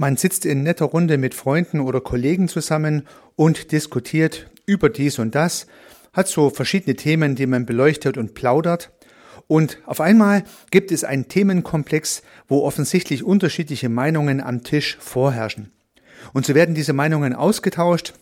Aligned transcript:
Man 0.00 0.16
sitzt 0.16 0.46
in 0.46 0.62
netter 0.62 0.84
Runde 0.86 1.18
mit 1.18 1.34
Freunden 1.34 1.80
oder 1.80 2.00
Kollegen 2.00 2.46
zusammen 2.46 3.02
und 3.34 3.72
diskutiert 3.72 4.48
über 4.64 4.90
dies 4.90 5.18
und 5.18 5.34
das, 5.34 5.66
hat 6.12 6.28
so 6.28 6.50
verschiedene 6.50 6.94
Themen, 6.94 7.34
die 7.34 7.46
man 7.46 7.66
beleuchtet 7.66 8.16
und 8.16 8.34
plaudert. 8.34 8.92
Und 9.48 9.78
auf 9.86 10.00
einmal 10.00 10.44
gibt 10.70 10.92
es 10.92 11.02
einen 11.02 11.26
Themenkomplex, 11.26 12.22
wo 12.46 12.62
offensichtlich 12.62 13.24
unterschiedliche 13.24 13.88
Meinungen 13.88 14.40
am 14.40 14.62
Tisch 14.62 14.96
vorherrschen. 15.00 15.72
Und 16.32 16.46
so 16.46 16.54
werden 16.54 16.76
diese 16.76 16.92
Meinungen 16.92 17.34
ausgetauscht, 17.34 18.14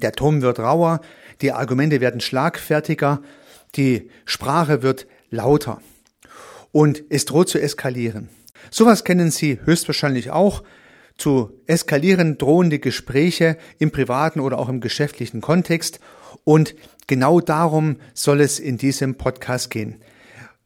der 0.00 0.12
Ton 0.12 0.40
wird 0.40 0.58
rauer, 0.58 1.02
die 1.42 1.52
Argumente 1.52 2.00
werden 2.00 2.22
schlagfertiger, 2.22 3.20
die 3.76 4.10
Sprache 4.24 4.82
wird 4.82 5.06
lauter. 5.28 5.82
Und 6.72 7.02
es 7.10 7.26
droht 7.26 7.50
zu 7.50 7.60
eskalieren. 7.60 8.30
Sowas 8.70 9.04
kennen 9.04 9.30
Sie 9.30 9.58
höchstwahrscheinlich 9.62 10.30
auch 10.30 10.62
zu 11.20 11.52
eskalieren 11.66 12.38
drohende 12.38 12.78
Gespräche 12.78 13.56
im 13.78 13.90
privaten 13.90 14.40
oder 14.40 14.58
auch 14.58 14.68
im 14.68 14.80
geschäftlichen 14.80 15.40
Kontext. 15.40 16.00
Und 16.44 16.74
genau 17.06 17.40
darum 17.40 17.96
soll 18.14 18.40
es 18.40 18.58
in 18.58 18.78
diesem 18.78 19.16
Podcast 19.16 19.70
gehen. 19.70 20.02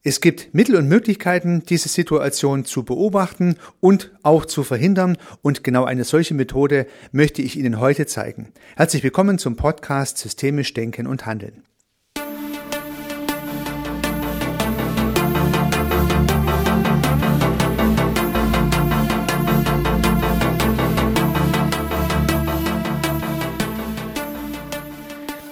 Es 0.06 0.20
gibt 0.20 0.52
Mittel 0.52 0.76
und 0.76 0.86
Möglichkeiten, 0.86 1.62
diese 1.66 1.88
Situation 1.88 2.66
zu 2.66 2.84
beobachten 2.84 3.56
und 3.80 4.12
auch 4.22 4.44
zu 4.44 4.62
verhindern. 4.62 5.16
Und 5.40 5.64
genau 5.64 5.84
eine 5.84 6.04
solche 6.04 6.34
Methode 6.34 6.86
möchte 7.10 7.40
ich 7.40 7.58
Ihnen 7.58 7.80
heute 7.80 8.04
zeigen. 8.04 8.52
Herzlich 8.76 9.02
willkommen 9.02 9.38
zum 9.38 9.56
Podcast 9.56 10.18
Systemisch 10.18 10.74
Denken 10.74 11.06
und 11.06 11.24
Handeln. 11.24 11.62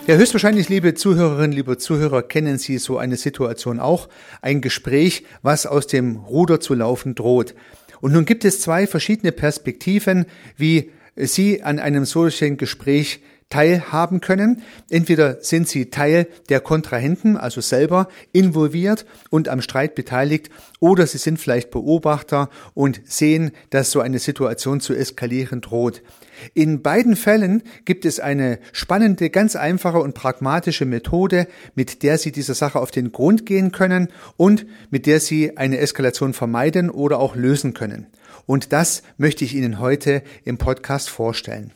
Ja, 0.05 0.15
höchstwahrscheinlich, 0.15 0.67
liebe 0.67 0.95
Zuhörerinnen, 0.95 1.53
liebe 1.53 1.77
Zuhörer, 1.77 2.23
kennen 2.23 2.57
Sie 2.57 2.77
so 2.77 2.97
eine 2.97 3.15
Situation 3.15 3.79
auch. 3.79 4.09
Ein 4.41 4.59
Gespräch, 4.59 5.23
was 5.43 5.65
aus 5.65 5.87
dem 5.87 6.17
Ruder 6.17 6.59
zu 6.59 6.73
laufen 6.73 7.15
droht. 7.15 7.55
Und 8.01 8.11
nun 8.11 8.25
gibt 8.25 8.43
es 8.43 8.59
zwei 8.59 8.85
verschiedene 8.85 9.31
Perspektiven, 9.31 10.25
wie 10.57 10.91
Sie 11.15 11.63
an 11.63 11.79
einem 11.79 12.03
solchen 12.03 12.57
Gespräch 12.57 13.21
teilhaben 13.47 14.19
können. 14.19 14.63
Entweder 14.89 15.37
sind 15.41 15.69
sie 15.69 15.91
Teil 15.91 16.27
der 16.49 16.59
Kontrahenten, 16.59 17.37
also 17.37 17.61
selber 17.61 18.07
involviert 18.31 19.05
und 19.29 19.47
am 19.47 19.61
Streit 19.61 19.95
beteiligt, 19.95 20.49
oder 20.79 21.05
sie 21.05 21.19
sind 21.19 21.39
vielleicht 21.39 21.69
Beobachter 21.69 22.49
und 22.73 23.01
sehen, 23.05 23.51
dass 23.69 23.91
so 23.91 24.01
eine 24.01 24.17
Situation 24.19 24.81
zu 24.81 24.95
eskalieren 24.95 25.61
droht. 25.61 26.01
In 26.53 26.81
beiden 26.81 27.15
Fällen 27.15 27.63
gibt 27.85 28.05
es 28.05 28.19
eine 28.19 28.59
spannende, 28.71 29.29
ganz 29.29 29.55
einfache 29.55 29.99
und 29.99 30.13
pragmatische 30.13 30.85
Methode, 30.85 31.47
mit 31.75 32.03
der 32.03 32.17
Sie 32.17 32.31
dieser 32.31 32.53
Sache 32.53 32.79
auf 32.79 32.91
den 32.91 33.11
Grund 33.11 33.45
gehen 33.45 33.71
können 33.71 34.09
und 34.37 34.65
mit 34.89 35.05
der 35.05 35.19
Sie 35.19 35.57
eine 35.57 35.77
Eskalation 35.77 36.33
vermeiden 36.33 36.89
oder 36.89 37.19
auch 37.19 37.35
lösen 37.35 37.73
können. 37.73 38.07
Und 38.45 38.73
das 38.73 39.03
möchte 39.17 39.45
ich 39.45 39.55
Ihnen 39.55 39.79
heute 39.79 40.23
im 40.43 40.57
Podcast 40.57 41.09
vorstellen. 41.09 41.71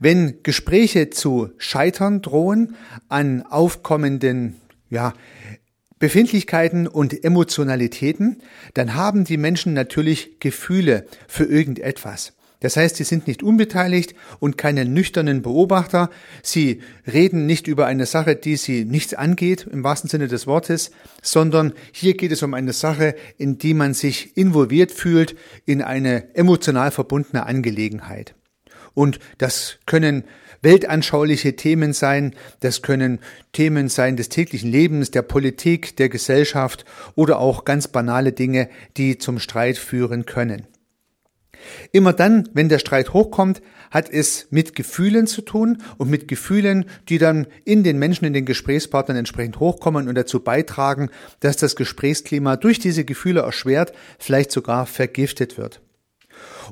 Wenn 0.00 0.42
Gespräche 0.42 1.10
zu 1.10 1.50
scheitern 1.58 2.22
drohen 2.22 2.76
an 3.08 3.42
aufkommenden, 3.42 4.56
ja, 4.88 5.14
Befindlichkeiten 5.98 6.86
und 6.86 7.24
Emotionalitäten, 7.24 8.42
dann 8.74 8.94
haben 8.94 9.24
die 9.24 9.36
Menschen 9.36 9.72
natürlich 9.72 10.38
Gefühle 10.40 11.06
für 11.28 11.44
irgendetwas. 11.44 12.34
Das 12.64 12.78
heißt, 12.78 12.96
sie 12.96 13.04
sind 13.04 13.26
nicht 13.26 13.42
unbeteiligt 13.42 14.14
und 14.40 14.56
keine 14.56 14.86
nüchternen 14.86 15.42
Beobachter. 15.42 16.08
Sie 16.42 16.80
reden 17.06 17.44
nicht 17.44 17.66
über 17.66 17.84
eine 17.84 18.06
Sache, 18.06 18.36
die 18.36 18.56
sie 18.56 18.86
nichts 18.86 19.12
angeht, 19.12 19.66
im 19.70 19.84
wahrsten 19.84 20.08
Sinne 20.08 20.28
des 20.28 20.46
Wortes, 20.46 20.90
sondern 21.20 21.74
hier 21.92 22.16
geht 22.16 22.32
es 22.32 22.42
um 22.42 22.54
eine 22.54 22.72
Sache, 22.72 23.16
in 23.36 23.58
die 23.58 23.74
man 23.74 23.92
sich 23.92 24.38
involviert 24.38 24.92
fühlt, 24.92 25.36
in 25.66 25.82
eine 25.82 26.34
emotional 26.34 26.90
verbundene 26.90 27.44
Angelegenheit. 27.44 28.34
Und 28.94 29.18
das 29.36 29.76
können 29.84 30.24
weltanschauliche 30.62 31.56
Themen 31.56 31.92
sein, 31.92 32.34
das 32.60 32.80
können 32.80 33.18
Themen 33.52 33.90
sein 33.90 34.16
des 34.16 34.30
täglichen 34.30 34.72
Lebens, 34.72 35.10
der 35.10 35.20
Politik, 35.20 35.98
der 35.98 36.08
Gesellschaft 36.08 36.86
oder 37.14 37.40
auch 37.40 37.66
ganz 37.66 37.88
banale 37.88 38.32
Dinge, 38.32 38.70
die 38.96 39.18
zum 39.18 39.38
Streit 39.38 39.76
führen 39.76 40.24
können. 40.24 40.66
Immer 41.92 42.12
dann, 42.12 42.48
wenn 42.52 42.68
der 42.68 42.78
Streit 42.78 43.12
hochkommt, 43.12 43.62
hat 43.90 44.10
es 44.10 44.48
mit 44.50 44.74
Gefühlen 44.74 45.26
zu 45.26 45.42
tun 45.42 45.78
und 45.98 46.10
mit 46.10 46.28
Gefühlen, 46.28 46.86
die 47.08 47.18
dann 47.18 47.46
in 47.64 47.84
den 47.84 47.98
Menschen, 47.98 48.24
in 48.24 48.32
den 48.32 48.44
Gesprächspartnern 48.44 49.16
entsprechend 49.16 49.60
hochkommen 49.60 50.08
und 50.08 50.14
dazu 50.14 50.40
beitragen, 50.40 51.10
dass 51.40 51.56
das 51.56 51.76
Gesprächsklima 51.76 52.56
durch 52.56 52.78
diese 52.78 53.04
Gefühle 53.04 53.40
erschwert, 53.40 53.92
vielleicht 54.18 54.50
sogar 54.50 54.86
vergiftet 54.86 55.58
wird. 55.58 55.80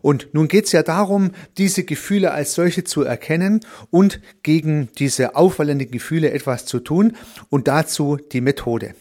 Und 0.00 0.28
nun 0.32 0.48
geht 0.48 0.66
es 0.66 0.72
ja 0.72 0.82
darum, 0.82 1.32
diese 1.58 1.84
Gefühle 1.84 2.32
als 2.32 2.54
solche 2.54 2.84
zu 2.84 3.02
erkennen 3.02 3.60
und 3.90 4.20
gegen 4.42 4.88
diese 4.98 5.36
auffallenden 5.36 5.90
Gefühle 5.90 6.32
etwas 6.32 6.66
zu 6.66 6.80
tun 6.80 7.16
und 7.50 7.68
dazu 7.68 8.16
die 8.16 8.40
Methode. 8.40 8.94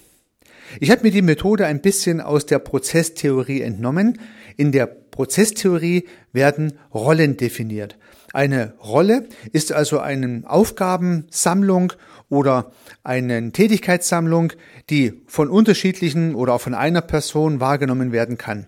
Ich 0.79 0.91
habe 0.91 1.03
mir 1.03 1.12
die 1.12 1.22
Methode 1.22 1.66
ein 1.66 1.81
bisschen 1.81 2.22
aus 2.22 2.46
der 2.46 2.59
Prozesstheorie 2.59 3.62
entnommen. 3.62 4.19
In 4.56 4.72
der 4.72 5.01
Prozesstheorie 5.12 6.08
werden 6.34 6.74
Rollen 6.94 7.38
definiert. 7.38 7.98
Eine 8.34 8.74
Rolle 8.80 9.28
ist 9.52 9.74
also 9.74 10.00
eine 10.00 10.44
Aufgabensammlung 10.46 11.94
oder 12.30 12.72
eine 13.04 13.52
Tätigkeitssammlung, 13.52 14.54
die 14.90 15.22
von 15.28 15.50
unterschiedlichen 15.50 16.34
oder 16.34 16.54
auch 16.54 16.62
von 16.62 16.74
einer 16.74 17.02
Person 17.02 17.60
wahrgenommen 17.60 18.12
werden 18.12 18.38
kann. 18.38 18.68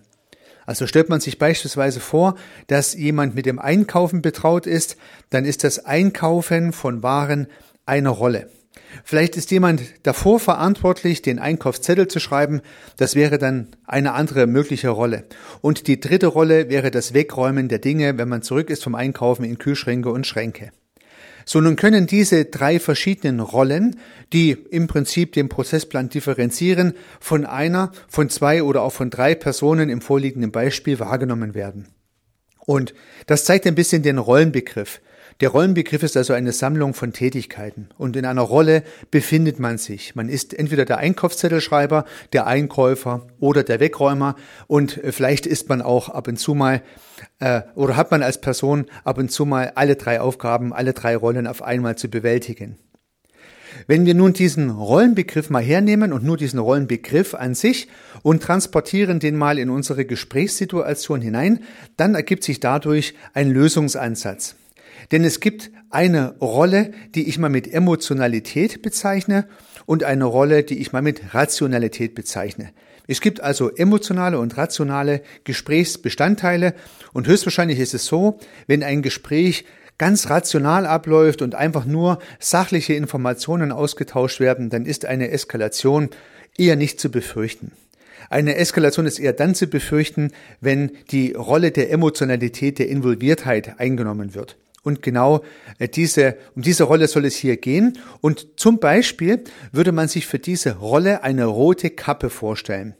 Also 0.66 0.86
stellt 0.86 1.08
man 1.08 1.20
sich 1.20 1.38
beispielsweise 1.38 2.00
vor, 2.00 2.36
dass 2.66 2.94
jemand 2.94 3.34
mit 3.34 3.46
dem 3.46 3.58
Einkaufen 3.58 4.22
betraut 4.22 4.66
ist, 4.66 4.96
dann 5.30 5.44
ist 5.44 5.64
das 5.64 5.84
Einkaufen 5.84 6.72
von 6.72 7.02
Waren 7.02 7.48
eine 7.86 8.08
Rolle. 8.08 8.48
Vielleicht 9.02 9.36
ist 9.36 9.50
jemand 9.50 9.82
davor 10.02 10.40
verantwortlich, 10.40 11.22
den 11.22 11.38
Einkaufszettel 11.38 12.08
zu 12.08 12.20
schreiben. 12.20 12.60
Das 12.96 13.14
wäre 13.14 13.38
dann 13.38 13.68
eine 13.86 14.12
andere 14.12 14.46
mögliche 14.46 14.88
Rolle. 14.88 15.24
Und 15.60 15.86
die 15.86 16.00
dritte 16.00 16.28
Rolle 16.28 16.68
wäre 16.68 16.90
das 16.90 17.14
Wegräumen 17.14 17.68
der 17.68 17.78
Dinge, 17.78 18.18
wenn 18.18 18.28
man 18.28 18.42
zurück 18.42 18.70
ist 18.70 18.84
vom 18.84 18.94
Einkaufen 18.94 19.44
in 19.44 19.58
Kühlschränke 19.58 20.10
und 20.10 20.26
Schränke. 20.26 20.72
So 21.44 21.60
nun 21.60 21.76
können 21.76 22.06
diese 22.06 22.46
drei 22.46 22.80
verschiedenen 22.80 23.40
Rollen, 23.40 24.00
die 24.32 24.52
im 24.52 24.86
Prinzip 24.86 25.32
den 25.32 25.48
Prozessplan 25.48 26.08
differenzieren, 26.08 26.94
von 27.20 27.44
einer, 27.44 27.92
von 28.08 28.30
zwei 28.30 28.62
oder 28.62 28.82
auch 28.82 28.92
von 28.92 29.10
drei 29.10 29.34
Personen 29.34 29.90
im 29.90 30.00
vorliegenden 30.00 30.52
Beispiel 30.52 30.98
wahrgenommen 30.98 31.54
werden. 31.54 31.88
Und 32.66 32.94
das 33.26 33.44
zeigt 33.44 33.66
ein 33.66 33.74
bisschen 33.74 34.02
den 34.02 34.16
Rollenbegriff. 34.16 35.02
Der 35.40 35.48
Rollenbegriff 35.48 36.02
ist 36.02 36.16
also 36.16 36.32
eine 36.32 36.52
Sammlung 36.52 36.94
von 36.94 37.12
Tätigkeiten 37.12 37.88
und 37.98 38.14
in 38.16 38.24
einer 38.24 38.42
Rolle 38.42 38.84
befindet 39.10 39.58
man 39.58 39.78
sich. 39.78 40.14
Man 40.14 40.28
ist 40.28 40.54
entweder 40.54 40.84
der 40.84 40.98
Einkaufszettelschreiber, 40.98 42.04
der 42.32 42.46
Einkäufer 42.46 43.26
oder 43.40 43.64
der 43.64 43.80
Wegräumer 43.80 44.36
und 44.68 45.02
äh, 45.02 45.10
vielleicht 45.10 45.46
ist 45.46 45.68
man 45.68 45.82
auch 45.82 46.08
ab 46.08 46.28
und 46.28 46.38
zu 46.38 46.54
mal 46.54 46.82
äh, 47.40 47.62
oder 47.74 47.96
hat 47.96 48.10
man 48.12 48.22
als 48.22 48.40
Person 48.40 48.86
ab 49.02 49.18
und 49.18 49.32
zu 49.32 49.44
mal 49.44 49.72
alle 49.74 49.96
drei 49.96 50.20
Aufgaben, 50.20 50.72
alle 50.72 50.92
drei 50.92 51.16
Rollen 51.16 51.46
auf 51.46 51.62
einmal 51.62 51.96
zu 51.96 52.08
bewältigen. 52.08 52.78
Wenn 53.88 54.06
wir 54.06 54.14
nun 54.14 54.32
diesen 54.32 54.70
Rollenbegriff 54.70 55.50
mal 55.50 55.62
hernehmen 55.62 56.12
und 56.12 56.24
nur 56.24 56.36
diesen 56.36 56.60
Rollenbegriff 56.60 57.34
an 57.34 57.56
sich 57.56 57.88
und 58.22 58.42
transportieren 58.42 59.18
den 59.18 59.36
mal 59.36 59.58
in 59.58 59.68
unsere 59.68 60.04
Gesprächssituation 60.04 61.20
hinein, 61.20 61.60
dann 61.96 62.14
ergibt 62.14 62.44
sich 62.44 62.60
dadurch 62.60 63.14
ein 63.32 63.50
Lösungsansatz. 63.50 64.54
Denn 65.12 65.24
es 65.24 65.40
gibt 65.40 65.70
eine 65.90 66.36
Rolle, 66.38 66.92
die 67.14 67.28
ich 67.28 67.38
mal 67.38 67.50
mit 67.50 67.72
Emotionalität 67.72 68.82
bezeichne 68.82 69.46
und 69.86 70.04
eine 70.04 70.24
Rolle, 70.24 70.62
die 70.62 70.78
ich 70.78 70.92
mal 70.92 71.02
mit 71.02 71.34
Rationalität 71.34 72.14
bezeichne. 72.14 72.70
Es 73.06 73.20
gibt 73.20 73.40
also 73.40 73.70
emotionale 73.70 74.38
und 74.38 74.56
rationale 74.56 75.22
Gesprächsbestandteile 75.44 76.74
und 77.12 77.26
höchstwahrscheinlich 77.26 77.78
ist 77.78 77.94
es 77.94 78.06
so, 78.06 78.38
wenn 78.66 78.82
ein 78.82 79.02
Gespräch 79.02 79.66
ganz 79.98 80.30
rational 80.30 80.86
abläuft 80.86 81.42
und 81.42 81.54
einfach 81.54 81.84
nur 81.84 82.18
sachliche 82.40 82.94
Informationen 82.94 83.72
ausgetauscht 83.72 84.40
werden, 84.40 84.70
dann 84.70 84.86
ist 84.86 85.04
eine 85.04 85.30
Eskalation 85.30 86.08
eher 86.56 86.76
nicht 86.76 86.98
zu 86.98 87.10
befürchten. 87.10 87.72
Eine 88.30 88.56
Eskalation 88.56 89.06
ist 89.06 89.18
eher 89.18 89.34
dann 89.34 89.54
zu 89.54 89.66
befürchten, 89.66 90.32
wenn 90.60 90.92
die 91.10 91.32
Rolle 91.32 91.70
der 91.72 91.90
Emotionalität, 91.90 92.78
der 92.78 92.88
Involviertheit 92.88 93.78
eingenommen 93.78 94.34
wird. 94.34 94.56
Und 94.84 95.02
genau 95.02 95.42
äh, 95.78 95.88
diese, 95.88 96.36
um 96.54 96.62
diese 96.62 96.84
Rolle 96.84 97.08
soll 97.08 97.24
es 97.24 97.34
hier 97.34 97.56
gehen. 97.56 97.98
Und 98.20 98.60
zum 98.60 98.78
Beispiel 98.78 99.42
würde 99.72 99.90
man 99.90 100.06
sich 100.06 100.26
für 100.26 100.38
diese 100.38 100.76
Rolle 100.76 101.24
eine 101.24 101.46
rote 101.46 101.90
Kappe 101.90 102.30
vorstellen. 102.30 102.94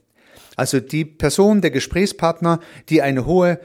Also 0.57 0.81
die 0.81 1.05
Person, 1.05 1.61
der 1.61 1.71
Gesprächspartner, 1.71 2.61
die 2.89 3.03
eine 3.03 3.27
hohe 3.27 3.61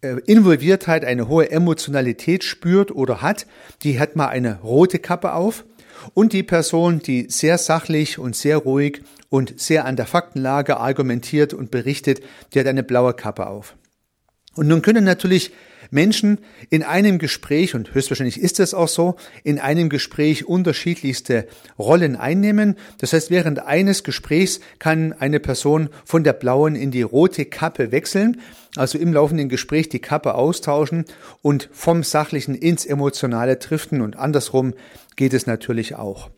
äh, 0.00 0.16
Involviertheit, 0.26 1.04
eine 1.04 1.28
hohe 1.28 1.50
Emotionalität 1.50 2.44
spürt 2.44 2.92
oder 2.92 3.20
hat, 3.20 3.46
die 3.82 3.98
hat 3.98 4.16
mal 4.16 4.28
eine 4.28 4.60
rote 4.60 4.98
Kappe 4.98 5.32
auf. 5.32 5.64
Und 6.14 6.32
die 6.32 6.42
Person, 6.42 7.00
die 7.00 7.26
sehr 7.30 7.58
sachlich 7.58 8.18
und 8.18 8.36
sehr 8.36 8.58
ruhig 8.58 9.02
und 9.28 9.58
sehr 9.58 9.86
an 9.86 9.96
der 9.96 10.06
Faktenlage 10.06 10.76
argumentiert 10.76 11.52
und 11.52 11.70
berichtet, 11.70 12.20
die 12.52 12.60
hat 12.60 12.66
eine 12.66 12.84
blaue 12.84 13.14
Kappe 13.14 13.46
auf. 13.46 13.74
Und 14.54 14.68
nun 14.68 14.82
können 14.82 15.04
natürlich 15.04 15.52
Menschen 15.90 16.38
in 16.70 16.82
einem 16.82 17.18
Gespräch, 17.18 17.74
und 17.74 17.94
höchstwahrscheinlich 17.94 18.40
ist 18.40 18.60
es 18.60 18.74
auch 18.74 18.88
so, 18.88 19.16
in 19.44 19.58
einem 19.58 19.88
Gespräch 19.88 20.46
unterschiedlichste 20.46 21.46
Rollen 21.78 22.16
einnehmen. 22.16 22.76
Das 22.98 23.12
heißt, 23.12 23.30
während 23.30 23.60
eines 23.60 24.04
Gesprächs 24.04 24.60
kann 24.78 25.12
eine 25.12 25.40
Person 25.40 25.88
von 26.04 26.24
der 26.24 26.32
blauen 26.32 26.76
in 26.76 26.90
die 26.90 27.02
rote 27.02 27.44
Kappe 27.44 27.92
wechseln, 27.92 28.40
also 28.76 28.98
im 28.98 29.12
laufenden 29.12 29.48
Gespräch 29.48 29.88
die 29.88 30.00
Kappe 30.00 30.34
austauschen 30.34 31.04
und 31.42 31.68
vom 31.72 32.02
Sachlichen 32.02 32.54
ins 32.54 32.84
Emotionale 32.84 33.56
driften 33.56 34.00
und 34.00 34.16
andersrum 34.16 34.74
geht 35.16 35.32
es 35.32 35.46
natürlich 35.46 35.94
auch. 35.94 36.30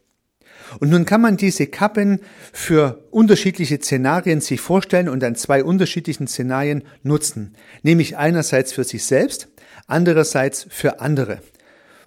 Und 0.80 0.90
nun 0.90 1.04
kann 1.04 1.20
man 1.20 1.36
diese 1.36 1.66
Kappen 1.66 2.20
für 2.52 3.04
unterschiedliche 3.10 3.78
Szenarien 3.78 4.40
sich 4.40 4.60
vorstellen 4.60 5.08
und 5.08 5.24
an 5.24 5.36
zwei 5.36 5.64
unterschiedlichen 5.64 6.28
Szenarien 6.28 6.84
nutzen. 7.02 7.54
Nämlich 7.82 8.16
einerseits 8.16 8.72
für 8.72 8.84
sich 8.84 9.04
selbst, 9.04 9.48
andererseits 9.86 10.66
für 10.70 11.00
andere. 11.00 11.40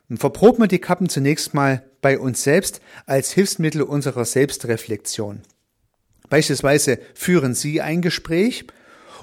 Und 0.09 0.17
verproben 0.17 0.63
wir 0.63 0.67
die 0.67 0.79
Kappen 0.79 1.09
zunächst 1.09 1.53
mal 1.53 1.83
bei 2.01 2.19
uns 2.19 2.43
selbst 2.43 2.81
als 3.05 3.31
Hilfsmittel 3.31 3.81
unserer 3.81 4.25
Selbstreflexion. 4.25 5.41
Beispielsweise 6.29 6.99
führen 7.13 7.53
Sie 7.53 7.81
ein 7.81 8.01
Gespräch 8.01 8.65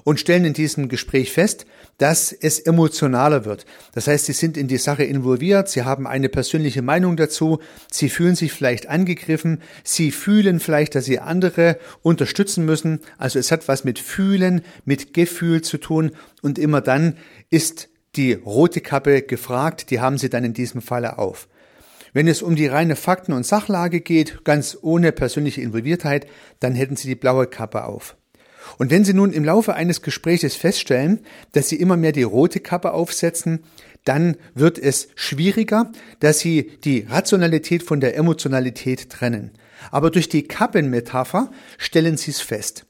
und 0.04 0.20
stellen 0.20 0.44
in 0.44 0.52
diesem 0.52 0.88
Gespräch 0.88 1.32
fest, 1.32 1.66
dass 1.98 2.32
es 2.32 2.60
emotionaler 2.60 3.44
wird. 3.44 3.66
Das 3.92 4.06
heißt, 4.06 4.26
sie 4.26 4.32
sind 4.32 4.56
in 4.56 4.68
die 4.68 4.78
Sache 4.78 5.04
involviert, 5.04 5.68
sie 5.68 5.82
haben 5.82 6.06
eine 6.06 6.28
persönliche 6.28 6.80
Meinung 6.80 7.16
dazu, 7.16 7.58
sie 7.90 8.08
fühlen 8.08 8.36
sich 8.36 8.52
vielleicht 8.52 8.88
angegriffen, 8.88 9.60
sie 9.84 10.12
fühlen 10.12 10.60
vielleicht, 10.60 10.94
dass 10.94 11.04
sie 11.04 11.18
andere 11.18 11.78
unterstützen 12.02 12.64
müssen. 12.64 13.00
Also 13.18 13.38
es 13.38 13.50
hat 13.50 13.68
was 13.68 13.84
mit 13.84 13.98
Fühlen, 13.98 14.62
mit 14.84 15.12
Gefühl 15.12 15.62
zu 15.62 15.78
tun 15.78 16.12
und 16.40 16.58
immer 16.58 16.80
dann 16.80 17.16
ist 17.50 17.88
die 18.16 18.32
rote 18.32 18.80
Kappe 18.80 19.22
gefragt, 19.22 19.90
die 19.90 20.00
haben 20.00 20.18
sie 20.18 20.30
dann 20.30 20.44
in 20.44 20.54
diesem 20.54 20.80
Falle 20.80 21.18
auf. 21.18 21.48
Wenn 22.12 22.26
es 22.26 22.42
um 22.42 22.56
die 22.56 22.66
reine 22.66 22.96
Fakten- 22.96 23.32
und 23.32 23.44
Sachlage 23.44 24.00
geht, 24.00 24.44
ganz 24.44 24.78
ohne 24.80 25.12
persönliche 25.12 25.60
Involviertheit, 25.60 26.26
dann 26.58 26.74
hätten 26.74 26.96
sie 26.96 27.08
die 27.08 27.14
blaue 27.14 27.46
Kappe 27.46 27.84
auf. 27.84 28.16
Und 28.76 28.90
wenn 28.90 29.04
Sie 29.04 29.14
nun 29.14 29.32
im 29.32 29.44
Laufe 29.44 29.74
eines 29.74 30.02
Gespräches 30.02 30.54
feststellen, 30.54 31.20
dass 31.52 31.68
Sie 31.68 31.76
immer 31.76 31.96
mehr 31.96 32.12
die 32.12 32.22
rote 32.22 32.60
Kappe 32.60 32.92
aufsetzen, 32.92 33.60
dann 34.04 34.36
wird 34.54 34.78
es 34.78 35.08
schwieriger, 35.14 35.92
dass 36.20 36.40
Sie 36.40 36.78
die 36.84 37.06
Rationalität 37.08 37.82
von 37.82 38.00
der 38.00 38.16
Emotionalität 38.16 39.10
trennen. 39.10 39.52
Aber 39.90 40.10
durch 40.10 40.28
die 40.28 40.42
Kappenmetapher 40.42 41.50
stellen 41.78 42.16
Sie 42.16 42.30
es 42.30 42.40
fest 42.40 42.86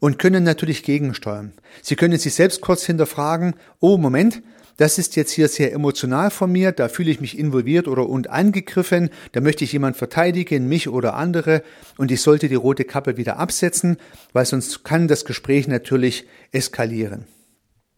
und 0.00 0.18
können 0.18 0.44
natürlich 0.44 0.82
gegensteuern. 0.82 1.52
Sie 1.82 1.96
können 1.96 2.18
sich 2.18 2.34
selbst 2.34 2.60
kurz 2.60 2.84
hinterfragen, 2.84 3.54
oh 3.80 3.96
Moment, 3.96 4.42
das 4.76 4.98
ist 4.98 5.16
jetzt 5.16 5.32
hier 5.32 5.48
sehr 5.48 5.72
emotional 5.72 6.30
von 6.30 6.52
mir, 6.52 6.72
da 6.72 6.88
fühle 6.88 7.10
ich 7.10 7.20
mich 7.20 7.38
involviert 7.38 7.88
oder 7.88 8.08
und 8.08 8.30
angegriffen, 8.30 9.10
da 9.32 9.40
möchte 9.40 9.64
ich 9.64 9.72
jemand 9.72 9.96
verteidigen, 9.96 10.68
mich 10.68 10.88
oder 10.88 11.14
andere, 11.14 11.62
und 11.96 12.10
ich 12.10 12.20
sollte 12.20 12.48
die 12.48 12.54
rote 12.54 12.84
Kappe 12.84 13.16
wieder 13.16 13.38
absetzen, 13.38 13.96
weil 14.32 14.44
sonst 14.44 14.84
kann 14.84 15.08
das 15.08 15.24
Gespräch 15.24 15.68
natürlich 15.68 16.26
eskalieren. 16.52 17.26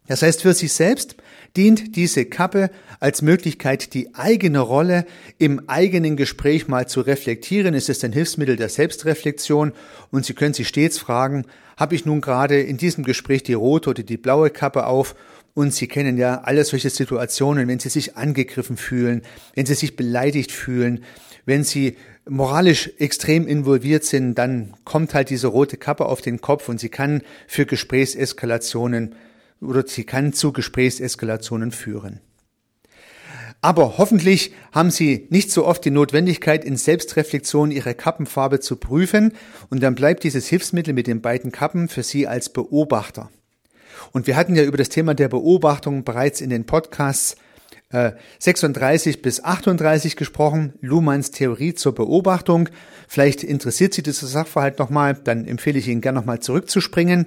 Das 0.09 0.23
heißt, 0.23 0.41
für 0.41 0.55
sich 0.55 0.73
selbst 0.73 1.17
dient 1.55 1.95
diese 1.95 2.25
Kappe 2.25 2.71
als 2.99 3.21
Möglichkeit, 3.21 3.93
die 3.93 4.15
eigene 4.15 4.57
Rolle 4.57 5.05
im 5.37 5.69
eigenen 5.69 6.17
Gespräch 6.17 6.67
mal 6.67 6.87
zu 6.87 7.01
reflektieren. 7.01 7.75
Es 7.75 7.89
ist 7.89 8.03
ein 8.03 8.11
Hilfsmittel 8.11 8.55
der 8.55 8.69
Selbstreflexion. 8.69 9.71
Und 10.09 10.25
Sie 10.25 10.33
können 10.33 10.55
sich 10.55 10.67
stets 10.67 10.97
fragen, 10.97 11.45
habe 11.77 11.93
ich 11.93 12.05
nun 12.05 12.21
gerade 12.21 12.59
in 12.59 12.77
diesem 12.77 13.03
Gespräch 13.03 13.43
die 13.43 13.53
rote 13.53 13.91
oder 13.91 14.01
die 14.01 14.17
blaue 14.17 14.49
Kappe 14.49 14.87
auf 14.87 15.13
und 15.59 15.73
Sie 15.73 15.89
kennen 15.89 16.17
ja 16.17 16.39
alle 16.43 16.63
solche 16.63 16.89
Situationen, 16.89 17.67
wenn 17.67 17.79
Sie 17.79 17.89
sich 17.89 18.15
angegriffen 18.15 18.77
fühlen, 18.77 19.23
wenn 19.55 19.65
Sie 19.65 19.73
sich 19.73 19.97
beleidigt 19.97 20.53
fühlen, 20.53 21.03
wenn 21.45 21.65
Sie 21.65 21.97
moralisch 22.29 22.89
extrem 22.97 23.45
involviert 23.45 24.05
sind, 24.05 24.35
dann 24.35 24.73
kommt 24.85 25.13
halt 25.13 25.29
diese 25.29 25.47
rote 25.47 25.75
Kappe 25.75 26.05
auf 26.05 26.21
den 26.21 26.39
Kopf 26.39 26.69
und 26.69 26.79
sie 26.79 26.87
kann 26.87 27.23
für 27.45 27.65
Gesprächseskalationen 27.65 29.15
oder 29.59 29.85
sie 29.85 30.05
kann 30.05 30.31
zu 30.31 30.53
Gesprächseskalationen 30.53 31.71
führen. 31.71 32.21
Aber 33.61 33.97
hoffentlich 33.97 34.53
haben 34.71 34.91
Sie 34.91 35.27
nicht 35.29 35.51
so 35.51 35.65
oft 35.65 35.83
die 35.83 35.91
Notwendigkeit, 35.91 36.63
in 36.63 36.77
Selbstreflexion 36.77 37.71
Ihre 37.71 37.95
Kappenfarbe 37.95 38.61
zu 38.61 38.77
prüfen 38.77 39.33
und 39.69 39.83
dann 39.83 39.95
bleibt 39.95 40.23
dieses 40.23 40.47
Hilfsmittel 40.47 40.93
mit 40.93 41.07
den 41.07 41.19
beiden 41.19 41.51
Kappen 41.51 41.89
für 41.89 42.03
Sie 42.03 42.27
als 42.27 42.53
Beobachter. 42.53 43.29
Und 44.11 44.27
wir 44.27 44.35
hatten 44.35 44.55
ja 44.55 44.63
über 44.63 44.77
das 44.77 44.89
Thema 44.89 45.13
der 45.13 45.29
Beobachtung 45.29 46.03
bereits 46.03 46.41
in 46.41 46.49
den 46.49 46.65
Podcasts 46.65 47.35
äh, 47.91 48.11
36 48.39 49.21
bis 49.21 49.43
38 49.43 50.15
gesprochen, 50.15 50.73
Luhmanns 50.81 51.31
Theorie 51.31 51.73
zur 51.73 51.95
Beobachtung. 51.95 52.69
Vielleicht 53.07 53.43
interessiert 53.43 53.93
Sie 53.93 54.03
dieser 54.03 54.27
Sachverhalt 54.27 54.79
nochmal, 54.79 55.15
dann 55.15 55.45
empfehle 55.45 55.79
ich 55.79 55.87
Ihnen 55.87 56.01
gerne 56.01 56.19
nochmal 56.19 56.39
zurückzuspringen. 56.39 57.25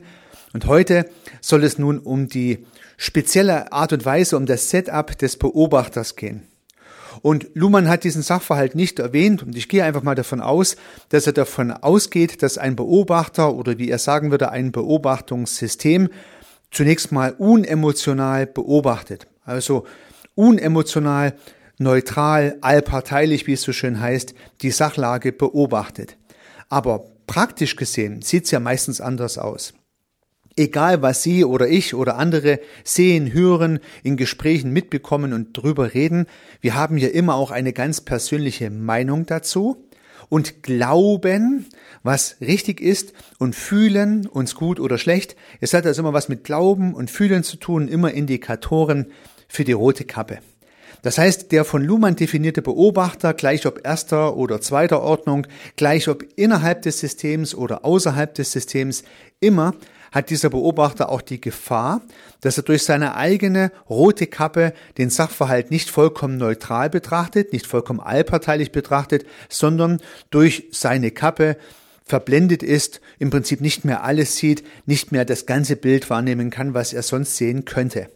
Und 0.53 0.67
heute 0.67 1.09
soll 1.41 1.65
es 1.65 1.79
nun 1.79 1.99
um 1.99 2.29
die 2.29 2.67
spezielle 2.97 3.73
Art 3.73 3.93
und 3.93 4.05
Weise, 4.05 4.37
um 4.37 4.47
das 4.47 4.71
Setup 4.71 5.17
des 5.19 5.37
Beobachters 5.37 6.15
gehen. 6.15 6.43
Und 7.21 7.51
Luhmann 7.55 7.89
hat 7.89 8.05
diesen 8.05 8.23
Sachverhalt 8.23 8.75
nicht 8.75 8.99
erwähnt 8.99 9.43
und 9.43 9.57
ich 9.57 9.69
gehe 9.69 9.85
einfach 9.85 10.03
mal 10.03 10.15
davon 10.15 10.41
aus, 10.41 10.77
dass 11.11 11.27
er 11.27 11.33
davon 11.33 11.71
ausgeht, 11.71 12.43
dass 12.43 12.59
ein 12.59 12.75
Beobachter 12.75 13.55
oder 13.55 13.79
wie 13.79 13.91
er 13.91 13.99
sagen 13.99 14.31
würde, 14.31 14.51
ein 14.51 14.73
Beobachtungssystem 14.73 16.09
zunächst 16.73 17.13
mal 17.13 17.33
unemotional 17.39 18.47
beobachtet. 18.47 19.29
Also 19.45 19.87
unemotional, 20.35 21.35
neutral, 21.79 22.57
allparteilich, 22.61 23.47
wie 23.47 23.53
es 23.53 23.63
so 23.63 23.73
schön 23.73 24.01
heißt, 24.01 24.35
die 24.63 24.71
Sachlage 24.71 25.33
beobachtet. 25.33 26.17
Aber 26.69 27.05
praktisch 27.27 27.77
gesehen 27.77 28.23
sieht 28.23 28.47
es 28.47 28.51
ja 28.51 28.59
meistens 28.59 29.01
anders 29.01 29.39
aus. 29.39 29.75
Egal 30.55 31.01
was 31.01 31.23
Sie 31.23 31.45
oder 31.45 31.69
ich 31.69 31.95
oder 31.95 32.19
andere 32.19 32.61
sehen, 32.85 33.33
hören, 33.33 33.81
in 34.03 34.19
Gesprächen 34.19 34.71
mitbekommen 34.71 35.33
und 35.33 35.57
drüber 35.57 35.95
reden, 35.95 36.27
wir 36.61 36.75
haben 36.75 36.99
ja 36.99 37.09
immer 37.09 37.37
auch 37.37 37.51
eine 37.51 37.73
ganz 37.73 38.03
persönliche 38.03 38.69
Meinung 38.69 39.25
dazu 39.25 39.89
und 40.29 40.63
glauben, 40.63 41.67
was 42.03 42.37
richtig 42.41 42.81
ist 42.81 43.13
und 43.39 43.55
fühlen 43.55 44.27
uns 44.27 44.55
gut 44.55 44.81
oder 44.81 44.99
schlecht. 44.99 45.37
Es 45.61 45.75
hat 45.75 45.87
also 45.87 46.03
immer 46.03 46.13
was 46.13 46.29
mit 46.29 46.45
Glauben 46.45 46.95
und 46.95 47.11
Fühlen 47.11 47.43
zu 47.43 47.57
tun, 47.57 47.89
immer 47.89 48.13
Indikatoren 48.13 49.13
für 49.49 49.65
die 49.65 49.73
rote 49.73 50.05
Kappe. 50.05 50.39
Das 51.03 51.19
heißt, 51.19 51.51
der 51.51 51.65
von 51.65 51.83
Luhmann 51.83 52.15
definierte 52.15 52.63
Beobachter, 52.63 53.35
gleich 53.35 53.67
ob 53.67 53.85
erster 53.85 54.37
oder 54.37 54.61
zweiter 54.61 55.03
Ordnung, 55.03 55.49
gleich 55.77 56.09
ob 56.09 56.25
innerhalb 56.37 56.83
des 56.83 57.01
Systems 57.01 57.55
oder 57.55 57.85
außerhalb 57.85 58.33
des 58.35 58.53
Systems, 58.53 59.03
immer 59.41 59.75
hat 60.13 60.31
dieser 60.31 60.51
Beobachter 60.51 61.09
auch 61.09 61.23
die 61.23 61.41
Gefahr, 61.41 62.03
dass 62.41 62.59
er 62.59 62.63
durch 62.63 62.85
seine 62.85 63.17
eigene 63.17 63.73
rote 63.89 64.27
Kappe 64.27 64.75
den 64.99 65.11
Sachverhalt 65.11 65.71
nicht 65.71 65.91
vollkommen 65.91 66.37
neutral 66.37 66.91
betrachtet, 66.91 67.53
nicht 67.53 67.67
vollkommen 67.67 68.01
allparteilich 68.01 68.71
betrachtet, 68.73 69.25
sondern 69.49 70.01
durch 70.31 70.69
seine 70.71 71.11
Kappe 71.11 71.57
verblendet 72.05 72.63
ist, 72.63 73.01
im 73.19 73.31
Prinzip 73.31 73.61
nicht 73.61 73.85
mehr 73.85 74.05
alles 74.05 74.37
sieht, 74.37 74.65
nicht 74.87 75.13
mehr 75.13 75.25
das 75.25 75.47
ganze 75.47 75.77
Bild 75.77 76.11
wahrnehmen 76.11 76.51
kann, 76.51 76.75
was 76.75 76.93
er 76.93 77.03
sonst 77.03 77.37
sehen 77.37 77.65
könnte. 77.65 78.09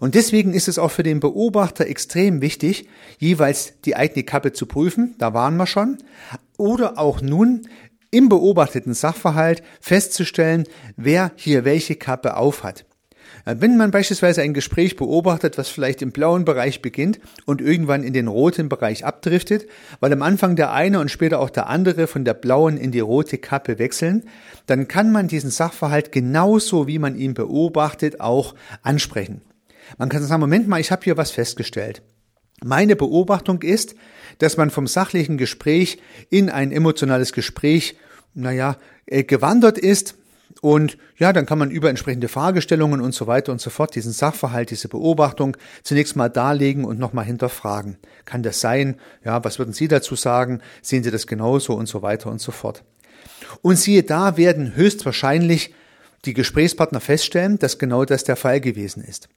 Und 0.00 0.14
deswegen 0.14 0.54
ist 0.54 0.68
es 0.68 0.78
auch 0.78 0.90
für 0.90 1.02
den 1.02 1.20
Beobachter 1.20 1.86
extrem 1.86 2.40
wichtig, 2.40 2.88
jeweils 3.18 3.74
die 3.84 3.96
eigene 3.96 4.24
Kappe 4.24 4.52
zu 4.52 4.66
prüfen, 4.66 5.14
da 5.18 5.34
waren 5.34 5.56
wir 5.56 5.66
schon, 5.66 5.98
oder 6.56 6.98
auch 6.98 7.20
nun 7.20 7.68
im 8.10 8.28
beobachteten 8.28 8.94
Sachverhalt 8.94 9.62
festzustellen, 9.80 10.64
wer 10.96 11.32
hier 11.36 11.64
welche 11.64 11.96
Kappe 11.96 12.36
aufhat. 12.36 12.84
Äh, 13.44 13.56
wenn 13.58 13.76
man 13.76 13.90
beispielsweise 13.90 14.42
ein 14.42 14.54
Gespräch 14.54 14.96
beobachtet, 14.96 15.58
was 15.58 15.68
vielleicht 15.68 16.02
im 16.02 16.12
blauen 16.12 16.44
Bereich 16.44 16.82
beginnt 16.82 17.20
und 17.46 17.60
irgendwann 17.60 18.04
in 18.04 18.12
den 18.12 18.28
roten 18.28 18.68
Bereich 18.68 19.04
abdriftet, 19.04 19.66
weil 20.00 20.12
am 20.12 20.22
Anfang 20.22 20.56
der 20.56 20.72
eine 20.72 21.00
und 21.00 21.10
später 21.10 21.40
auch 21.40 21.50
der 21.50 21.68
andere 21.68 22.06
von 22.06 22.24
der 22.24 22.34
blauen 22.34 22.76
in 22.76 22.92
die 22.92 23.00
rote 23.00 23.38
Kappe 23.38 23.78
wechseln, 23.78 24.24
dann 24.66 24.88
kann 24.88 25.10
man 25.12 25.28
diesen 25.28 25.50
Sachverhalt 25.50 26.12
genauso 26.12 26.86
wie 26.86 26.98
man 26.98 27.16
ihn 27.16 27.34
beobachtet 27.34 28.20
auch 28.20 28.54
ansprechen. 28.82 29.40
Man 29.98 30.08
kann 30.08 30.22
sagen, 30.22 30.40
Moment 30.40 30.68
mal, 30.68 30.80
ich 30.80 30.90
habe 30.90 31.02
hier 31.04 31.16
was 31.16 31.30
festgestellt. 31.30 32.02
Meine 32.64 32.96
Beobachtung 32.96 33.62
ist, 33.62 33.94
dass 34.38 34.56
man 34.56 34.70
vom 34.70 34.86
sachlichen 34.86 35.36
Gespräch 35.36 35.98
in 36.30 36.50
ein 36.50 36.72
emotionales 36.72 37.32
Gespräch, 37.32 37.96
naja, 38.34 38.76
äh, 39.06 39.24
gewandert 39.24 39.78
ist. 39.78 40.16
Und 40.60 40.98
ja, 41.16 41.32
dann 41.32 41.46
kann 41.46 41.58
man 41.58 41.70
über 41.70 41.88
entsprechende 41.88 42.28
Fragestellungen 42.28 43.00
und 43.00 43.14
so 43.14 43.26
weiter 43.26 43.52
und 43.52 43.60
so 43.60 43.70
fort 43.70 43.94
diesen 43.94 44.12
Sachverhalt, 44.12 44.70
diese 44.70 44.88
Beobachtung 44.88 45.56
zunächst 45.82 46.14
mal 46.14 46.28
darlegen 46.28 46.84
und 46.84 46.98
nochmal 46.98 47.24
hinterfragen. 47.24 47.96
Kann 48.26 48.42
das 48.42 48.60
sein? 48.60 48.96
Ja, 49.24 49.42
was 49.44 49.58
würden 49.58 49.72
Sie 49.72 49.88
dazu 49.88 50.14
sagen? 50.14 50.60
Sehen 50.82 51.02
Sie 51.02 51.10
das 51.10 51.26
genauso 51.26 51.74
und 51.74 51.86
so 51.86 52.02
weiter 52.02 52.30
und 52.30 52.40
so 52.40 52.52
fort. 52.52 52.84
Und 53.62 53.76
siehe 53.76 54.02
da 54.02 54.36
werden 54.36 54.76
höchstwahrscheinlich 54.76 55.74
die 56.24 56.34
Gesprächspartner 56.34 57.00
feststellen, 57.00 57.58
dass 57.58 57.78
genau 57.78 58.04
das 58.04 58.24
der 58.24 58.36
Fall 58.36 58.60
gewesen 58.60 59.02
ist. 59.02 59.28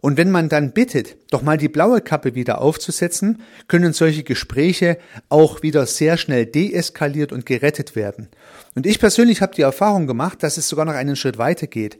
Und 0.00 0.16
wenn 0.16 0.30
man 0.30 0.48
dann 0.48 0.72
bittet, 0.72 1.16
doch 1.30 1.42
mal 1.42 1.58
die 1.58 1.68
blaue 1.68 2.00
Kappe 2.00 2.34
wieder 2.34 2.60
aufzusetzen, 2.60 3.42
können 3.68 3.92
solche 3.92 4.22
Gespräche 4.22 4.98
auch 5.28 5.62
wieder 5.62 5.86
sehr 5.86 6.16
schnell 6.16 6.46
deeskaliert 6.46 7.32
und 7.32 7.44
gerettet 7.44 7.94
werden. 7.94 8.28
Und 8.74 8.86
ich 8.86 8.98
persönlich 8.98 9.42
habe 9.42 9.54
die 9.54 9.62
Erfahrung 9.62 10.06
gemacht, 10.06 10.42
dass 10.42 10.56
es 10.56 10.68
sogar 10.68 10.86
noch 10.86 10.94
einen 10.94 11.16
Schritt 11.16 11.38
weiter 11.38 11.66
geht. 11.66 11.98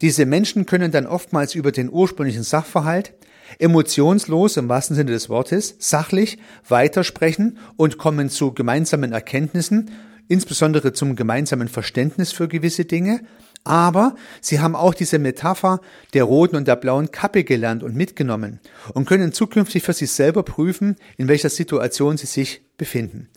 Diese 0.00 0.24
Menschen 0.24 0.66
können 0.66 0.92
dann 0.92 1.06
oftmals 1.06 1.54
über 1.54 1.72
den 1.72 1.90
ursprünglichen 1.90 2.42
Sachverhalt 2.42 3.12
emotionslos 3.58 4.56
im 4.56 4.68
wahrsten 4.68 4.94
Sinne 4.94 5.10
des 5.10 5.28
Wortes, 5.28 5.74
sachlich 5.78 6.38
weitersprechen 6.68 7.58
und 7.76 7.98
kommen 7.98 8.30
zu 8.30 8.52
gemeinsamen 8.52 9.12
Erkenntnissen, 9.12 9.90
insbesondere 10.28 10.92
zum 10.92 11.16
gemeinsamen 11.16 11.68
Verständnis 11.68 12.32
für 12.32 12.46
gewisse 12.46 12.84
Dinge 12.84 13.20
aber 13.64 14.14
sie 14.40 14.60
haben 14.60 14.76
auch 14.76 14.94
diese 14.94 15.18
Metapher 15.18 15.80
der 16.12 16.24
roten 16.24 16.56
und 16.56 16.68
der 16.68 16.76
blauen 16.76 17.10
Kappe 17.10 17.44
gelernt 17.44 17.82
und 17.82 17.96
mitgenommen 17.96 18.60
und 18.92 19.06
können 19.06 19.32
zukünftig 19.32 19.82
für 19.82 19.94
sich 19.94 20.10
selber 20.10 20.42
prüfen, 20.42 20.96
in 21.16 21.28
welcher 21.28 21.50
Situation 21.50 22.18
sie 22.18 22.26
sich 22.26 22.62
befinden. 22.76 23.29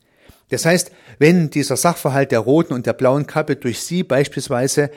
Das 0.53 0.65
heißt, 0.65 0.91
wenn 1.17 1.49
dieser 1.49 1.77
Sachverhalt 1.77 2.31
der 2.31 2.37
roten 2.37 2.73
und 2.73 2.85
der 2.85 2.93
blauen 2.93 3.25
Kappe 3.25 3.55
durch 3.55 3.81
Sie 3.81 4.03
beispielsweise 4.03 4.91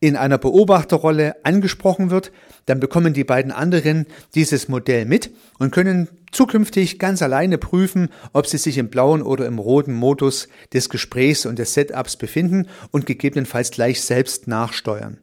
in 0.00 0.16
einer 0.16 0.38
Beobachterrolle 0.38 1.36
angesprochen 1.44 2.10
wird, 2.10 2.32
dann 2.64 2.80
bekommen 2.80 3.12
die 3.12 3.22
beiden 3.22 3.52
anderen 3.52 4.06
dieses 4.34 4.68
Modell 4.68 5.04
mit 5.04 5.30
und 5.58 5.70
können 5.70 6.08
zukünftig 6.30 6.98
ganz 6.98 7.20
alleine 7.20 7.58
prüfen, 7.58 8.08
ob 8.32 8.46
sie 8.46 8.56
sich 8.56 8.78
im 8.78 8.88
blauen 8.88 9.20
oder 9.20 9.44
im 9.44 9.58
roten 9.58 9.92
Modus 9.92 10.48
des 10.72 10.88
Gesprächs 10.88 11.44
und 11.44 11.58
des 11.58 11.74
Setups 11.74 12.16
befinden 12.16 12.68
und 12.90 13.04
gegebenenfalls 13.04 13.70
gleich 13.70 14.00
selbst 14.00 14.48
nachsteuern. 14.48 15.18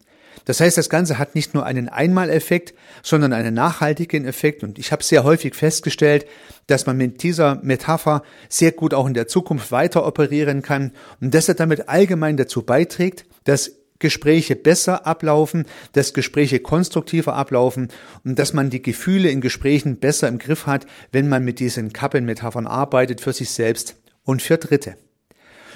Das 0.49 0.61
heißt, 0.61 0.79
das 0.79 0.89
Ganze 0.89 1.19
hat 1.19 1.35
nicht 1.35 1.53
nur 1.53 1.63
einen 1.63 1.89
Einmaleffekt, 1.89 2.73
sondern 3.03 3.33
einen 3.33 3.53
nachhaltigen 3.53 4.25
Effekt. 4.25 4.63
Und 4.63 4.79
ich 4.79 4.91
habe 4.91 5.03
sehr 5.03 5.23
häufig 5.23 5.53
festgestellt, 5.53 6.25
dass 6.65 6.87
man 6.87 6.97
mit 6.97 7.21
dieser 7.21 7.59
Metapher 7.61 8.23
sehr 8.49 8.71
gut 8.71 8.95
auch 8.95 9.05
in 9.05 9.13
der 9.13 9.27
Zukunft 9.27 9.71
weiter 9.71 10.07
operieren 10.07 10.63
kann 10.63 10.91
und 11.21 11.35
dass 11.35 11.49
er 11.49 11.53
damit 11.53 11.87
allgemein 11.87 12.35
dazu 12.35 12.63
beiträgt, 12.63 13.25
dass 13.43 13.73
Gespräche 13.99 14.55
besser 14.55 15.05
ablaufen, 15.05 15.67
dass 15.91 16.15
Gespräche 16.15 16.59
konstruktiver 16.61 17.35
ablaufen 17.35 17.89
und 18.25 18.39
dass 18.39 18.51
man 18.51 18.71
die 18.71 18.81
Gefühle 18.81 19.29
in 19.29 19.41
Gesprächen 19.41 19.97
besser 19.99 20.29
im 20.29 20.39
Griff 20.39 20.65
hat, 20.65 20.87
wenn 21.11 21.29
man 21.29 21.45
mit 21.45 21.59
diesen 21.59 21.93
Kappenmetaphern 21.93 22.65
arbeitet 22.65 23.21
für 23.21 23.33
sich 23.33 23.51
selbst 23.51 23.97
und 24.23 24.41
für 24.41 24.57
Dritte. 24.57 24.95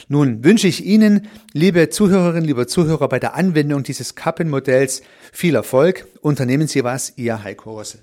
Nun 0.09 0.43
wünsche 0.43 0.67
ich 0.67 0.85
Ihnen, 0.85 1.27
liebe 1.53 1.89
Zuhörerinnen, 1.89 2.45
liebe 2.45 2.67
Zuhörer, 2.67 3.07
bei 3.07 3.19
der 3.19 3.35
Anwendung 3.35 3.83
dieses 3.83 4.15
Kappenmodells 4.15 5.01
viel 5.31 5.55
Erfolg. 5.55 6.07
Unternehmen 6.21 6.67
Sie 6.67 6.83
was, 6.83 7.13
Ihr 7.15 7.43
Heiko 7.43 7.71
Rosse. 7.71 7.99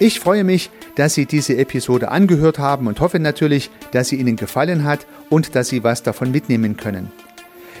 Ich 0.00 0.20
freue 0.20 0.44
mich, 0.44 0.70
dass 0.94 1.14
Sie 1.14 1.26
diese 1.26 1.56
Episode 1.56 2.10
angehört 2.10 2.58
haben 2.58 2.86
und 2.86 3.00
hoffe 3.00 3.18
natürlich, 3.18 3.70
dass 3.92 4.08
sie 4.08 4.16
Ihnen 4.16 4.36
gefallen 4.36 4.84
hat 4.84 5.06
und 5.28 5.56
dass 5.56 5.68
Sie 5.68 5.82
was 5.82 6.02
davon 6.02 6.30
mitnehmen 6.30 6.76
können. 6.76 7.10